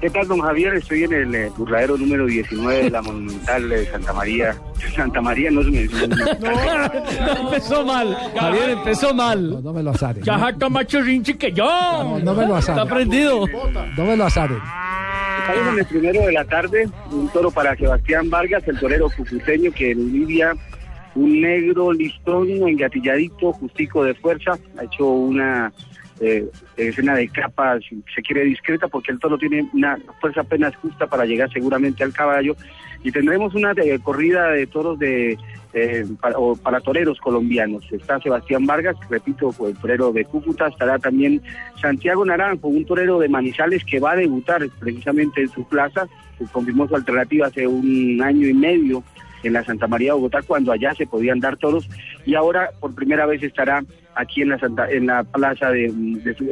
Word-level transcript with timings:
¿Qué 0.00 0.08
tal, 0.10 0.28
don 0.28 0.40
Javier? 0.40 0.74
Estoy 0.74 1.02
en 1.04 1.12
el 1.12 1.34
eh, 1.34 1.50
burladero 1.56 1.96
número 1.98 2.26
19 2.26 2.84
de 2.84 2.90
la 2.90 3.02
Monumental 3.02 3.68
de 3.68 3.86
Santa 3.86 4.12
María. 4.12 4.56
Santa 4.94 5.20
María 5.20 5.50
no 5.50 5.60
es 5.60 5.66
un... 5.68 5.76
empezó 7.40 7.84
mal. 7.84 8.16
Javier 8.38 8.70
empezó 8.70 9.12
mal. 9.12 9.50
No, 9.50 9.60
no 9.60 9.72
me 9.72 9.82
lo 9.82 9.90
azares. 9.90 10.24
Ya 10.24 10.38
jacta 10.38 10.68
macho 10.68 11.00
rinchi 11.00 11.34
que 11.34 11.52
yo. 11.52 11.64
No, 11.64 12.18
no 12.20 12.34
me 12.34 12.46
lo 12.46 12.56
azares. 12.56 12.80
Está 12.82 12.94
prendido. 12.94 13.46
No 13.96 14.04
me 14.04 14.16
lo 14.16 14.24
azares. 14.24 14.58
Estamos 15.40 15.72
en 15.72 15.78
el 15.78 15.86
primero 15.86 16.20
de 16.26 16.32
la 16.32 16.44
tarde, 16.44 16.88
un 17.10 17.28
toro 17.30 17.50
para 17.50 17.74
Sebastián 17.74 18.28
Vargas, 18.28 18.62
el 18.68 18.78
torero 18.78 19.08
cucuteño 19.16 19.72
que 19.72 19.94
lidia 19.94 20.54
un 21.14 21.40
negro 21.40 21.92
listón 21.92 22.48
engatilladito, 22.50 23.52
justico 23.54 24.04
de 24.04 24.14
fuerza, 24.14 24.58
ha 24.78 24.84
hecho 24.84 25.06
una 25.06 25.72
eh, 26.20 26.48
escena 26.76 27.14
de 27.14 27.28
capa, 27.28 27.78
si 27.80 28.02
se 28.14 28.22
quiere 28.22 28.44
discreta, 28.44 28.88
porque 28.88 29.12
el 29.12 29.18
toro 29.18 29.38
tiene 29.38 29.68
una 29.72 29.98
fuerza 30.20 30.40
apenas 30.40 30.74
justa 30.76 31.06
para 31.06 31.24
llegar 31.24 31.50
seguramente 31.52 32.02
al 32.04 32.12
caballo. 32.12 32.56
Y 33.04 33.12
tendremos 33.12 33.54
una 33.54 33.72
eh, 33.72 33.98
corrida 34.02 34.50
de 34.50 34.66
toros 34.66 34.98
de 34.98 35.38
eh, 35.72 36.06
para, 36.20 36.38
o 36.38 36.56
para 36.56 36.80
toreros 36.80 37.20
colombianos. 37.20 37.84
Está 37.92 38.18
Sebastián 38.20 38.66
Vargas, 38.66 38.96
repito, 39.08 39.54
el 39.66 39.76
torero 39.76 40.12
de 40.12 40.24
Cúcuta, 40.24 40.68
estará 40.68 40.98
también 40.98 41.42
Santiago 41.80 42.24
Naranjo, 42.24 42.68
un 42.68 42.84
torero 42.84 43.18
de 43.18 43.28
Manizales 43.28 43.84
que 43.84 44.00
va 44.00 44.12
a 44.12 44.16
debutar 44.16 44.66
precisamente 44.80 45.42
en 45.42 45.48
su 45.50 45.68
plaza, 45.68 46.08
se 46.38 46.44
confirmó 46.46 46.88
su 46.88 46.96
alternativa 46.96 47.48
hace 47.48 47.66
un 47.66 48.20
año 48.22 48.48
y 48.48 48.54
medio 48.54 49.04
en 49.42 49.52
la 49.52 49.64
Santa 49.64 49.86
María 49.86 50.08
de 50.08 50.16
Bogotá 50.16 50.42
cuando 50.42 50.72
allá 50.72 50.94
se 50.94 51.06
podían 51.06 51.40
dar 51.40 51.56
toros 51.56 51.88
y 52.26 52.34
ahora 52.34 52.70
por 52.80 52.94
primera 52.94 53.26
vez 53.26 53.42
estará 53.42 53.82
aquí 54.14 54.42
en 54.42 54.50
la 54.50 54.58
Santa, 54.58 54.90
en 54.90 55.06
la 55.06 55.22
plaza 55.22 55.70
de, 55.70 55.88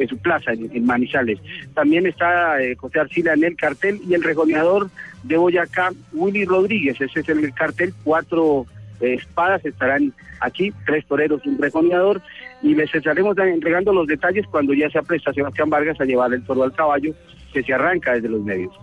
su, 0.09 0.17
plaza 0.19 0.53
en, 0.53 0.85
Manizales. 0.85 1.39
También 1.73 2.07
está 2.07 2.61
eh, 2.61 2.75
José 2.75 2.99
Arcila 2.99 3.33
en 3.33 3.43
el 3.43 3.57
cartel 3.57 3.99
y 4.07 4.13
el 4.13 4.23
regoneador 4.23 4.89
de 5.23 5.37
Boyacá, 5.37 5.91
Willy 6.13 6.45
Rodríguez, 6.45 6.99
ese 7.01 7.19
es 7.19 7.29
el 7.29 7.53
cartel, 7.53 7.93
cuatro 8.03 8.65
eh, 9.01 9.15
espadas 9.15 9.63
estarán 9.65 10.13
aquí, 10.39 10.73
tres 10.85 11.05
toreros 11.05 11.45
un 11.45 11.57
regoneador 11.57 12.21
y 12.61 12.73
les 12.73 12.93
estaremos 12.93 13.37
entregando 13.37 13.93
los 13.93 14.07
detalles 14.07 14.45
cuando 14.49 14.73
ya 14.73 14.89
se 14.89 14.99
apresta 14.99 15.33
Sebastián 15.33 15.69
Vargas 15.69 15.99
a 15.99 16.05
llevar 16.05 16.33
el 16.33 16.43
toro 16.43 16.63
al 16.63 16.73
caballo 16.73 17.13
que 17.53 17.63
se 17.63 17.73
arranca 17.73 18.13
desde 18.13 18.29
los 18.29 18.41
medios. 18.41 18.73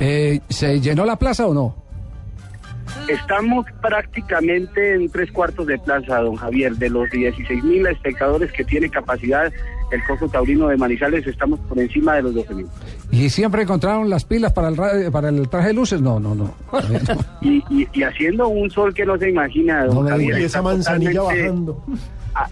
Eh, 0.00 0.40
¿Se 0.48 0.80
llenó 0.80 1.04
la 1.04 1.16
plaza 1.16 1.46
o 1.46 1.54
no? 1.54 1.89
Estamos 3.12 3.66
prácticamente 3.80 4.94
en 4.94 5.08
tres 5.10 5.30
cuartos 5.32 5.66
de 5.66 5.78
plaza, 5.78 6.20
don 6.20 6.36
Javier. 6.36 6.74
De 6.76 6.90
los 6.90 7.10
16 7.10 7.64
mil 7.64 7.86
espectadores 7.86 8.52
que 8.52 8.64
tiene 8.64 8.88
capacidad 8.88 9.52
el 9.90 10.04
Coco 10.04 10.28
Taurino 10.28 10.68
de 10.68 10.76
Manizales, 10.76 11.26
estamos 11.26 11.58
por 11.60 11.78
encima 11.78 12.14
de 12.14 12.22
los 12.22 12.34
12 12.34 12.54
mil. 12.54 12.66
¿Y 13.10 13.28
siempre 13.28 13.62
encontraron 13.62 14.08
las 14.08 14.24
pilas 14.24 14.52
para 14.52 14.68
el, 14.68 15.10
para 15.10 15.28
el 15.30 15.48
traje 15.48 15.68
de 15.68 15.74
luces? 15.74 16.00
No, 16.00 16.20
no, 16.20 16.34
no. 16.34 16.54
y, 17.40 18.02
haciendo 18.02 18.48
un 18.48 18.70
sol 18.70 18.94
que 18.94 19.04
no 19.04 19.18
se 19.18 19.30
imagina, 19.30 19.84
don 19.86 20.08
Javier. 20.08 20.40
Y 20.40 20.44
esa 20.44 20.62
manzanilla 20.62 21.22
bajando. 21.22 21.82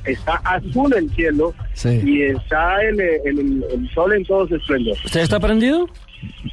está 0.04 0.34
azul 0.44 0.92
el 0.94 1.08
cielo 1.14 1.54
y 1.84 2.22
está 2.22 2.82
el, 2.82 3.00
el, 3.00 3.90
sol 3.94 4.12
en 4.12 4.24
todo 4.24 4.48
su 4.48 4.56
esplendor. 4.56 4.96
¿Usted 5.04 5.20
está 5.20 5.38
prendido? 5.38 5.88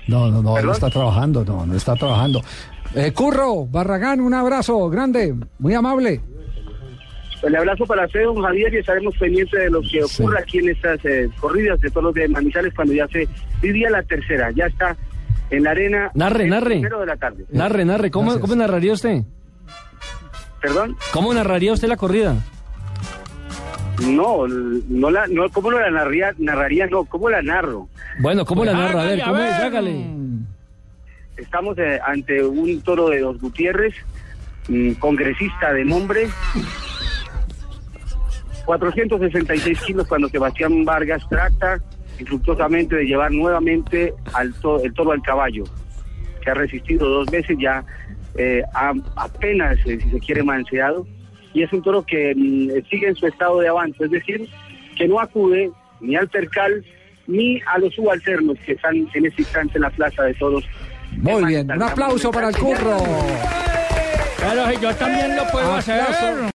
No, 0.08 0.30
no, 0.30 0.42
no, 0.42 0.62
no 0.62 0.72
está 0.72 0.90
trabajando, 0.90 1.44
no, 1.44 1.66
no 1.66 1.76
está 1.76 1.96
trabajando. 1.96 2.42
Eh, 2.94 3.12
Curro, 3.12 3.66
Barragán, 3.66 4.22
un 4.22 4.34
abrazo 4.34 4.90
grande, 4.90 5.36
muy 5.60 5.74
amable. 5.74 6.22
El 7.44 7.56
abrazo 7.56 7.86
para 7.86 8.06
usted, 8.06 8.24
don 8.24 8.42
Javier, 8.42 8.74
y 8.74 8.78
estaremos 8.78 9.16
pendientes 9.18 9.60
de 9.60 9.70
lo 9.70 9.82
que 9.82 10.04
ocurra 10.04 10.40
aquí 10.40 10.60
en 10.60 10.70
estas 10.70 11.04
eh, 11.06 11.30
corridas 11.40 11.80
de 11.80 11.90
todos 11.90 12.06
los 12.06 12.14
de 12.14 12.28
Manizales 12.28 12.74
cuando 12.74 12.94
ya 12.94 13.08
se 13.08 13.28
vivía 13.62 13.90
la 13.90 14.02
tercera, 14.04 14.52
ya 14.52 14.66
está 14.66 14.96
en 15.52 15.64
la 15.64 15.72
arena. 15.72 16.12
Narre, 16.16 16.48
narre. 16.48 16.80
de 16.80 17.06
la 17.06 17.16
tarde. 17.18 17.46
Narre, 17.52 17.86
narre, 17.86 18.10
¿cómo, 18.10 18.40
¿cómo 18.40 18.56
narraría 18.56 18.94
usted? 18.94 19.24
¿Perdón? 20.62 20.98
¿Cómo 21.12 21.34
narraría 21.34 21.74
usted 21.74 21.88
la 21.88 21.98
corrida? 21.98 22.36
No, 24.08 24.48
no 24.48 25.10
la, 25.12 25.28
no, 25.28 25.50
¿cómo 25.50 25.72
la 25.72 25.90
narraría? 25.90 26.34
Narraría, 26.38 26.88
no, 26.88 27.06
¿cómo 27.06 27.30
la 27.30 27.42
narro? 27.42 27.88
Bueno, 28.20 28.46
¿cómo 28.46 28.64
la 28.64 28.74
narra? 28.74 29.02
A 29.02 29.06
ver, 29.06 29.22
¿cómo 29.22 29.38
es? 29.38 29.54
Hágale. 29.54 30.06
Estamos 31.38 31.78
eh, 31.78 32.00
ante 32.06 32.44
un 32.44 32.82
toro 32.82 33.10
de 33.10 33.20
dos 33.20 33.40
Gutiérrez, 33.40 33.94
congresista 35.00 35.74
de 35.74 35.84
nombre, 35.84 36.28
466 38.66 39.82
kilos 39.82 40.08
cuando 40.08 40.30
Sebastián 40.30 40.86
Vargas 40.86 41.24
trata 41.30 41.80
infructuosamente 42.20 42.96
de 42.96 43.06
llevar 43.06 43.32
nuevamente 43.32 44.14
al 44.34 44.54
el 44.84 44.94
toro 44.94 45.12
al 45.12 45.22
caballo, 45.22 45.66
que 46.42 46.50
ha 46.50 46.54
resistido 46.54 47.10
dos 47.10 47.28
veces 47.28 47.58
ya 47.60 47.84
eh, 48.38 48.64
apenas, 49.16 49.78
eh, 49.86 50.00
si 50.02 50.10
se 50.10 50.20
quiere, 50.20 50.42
manseado, 50.42 51.06
y 51.54 51.64
es 51.64 51.72
un 51.74 51.82
toro 51.82 52.06
que 52.06 52.34
mm, 52.36 52.90
sigue 52.90 53.10
en 53.10 53.16
su 53.16 53.28
estado 53.28 53.60
de 53.60 53.68
avance, 53.68 54.04
es 54.04 54.12
decir, 54.12 54.48
que 54.98 55.08
no 55.08 55.20
acude 55.20 55.72
ni 56.00 56.16
al 56.16 56.30
percal 56.30 56.84
ni 57.28 57.62
a 57.62 57.78
los 57.80 57.94
subalternos 57.94 58.58
que 58.66 58.74
están 58.74 58.96
en 59.14 59.26
ese 59.26 59.42
instante 59.42 59.78
en 59.78 59.82
la 59.82 59.90
plaza 59.90 60.24
de 60.24 60.34
toros 60.36 60.64
muy 61.18 61.46
bien, 61.46 61.72
un 61.72 61.82
aplauso 61.82 62.32
para 62.32 62.50
el 62.50 62.58
curro. 62.58 62.98
Pero 64.38 64.80
yo 64.80 64.96
también 64.96 65.36
lo 65.36 65.44
puedo 65.48 65.74
hacer. 65.74 66.54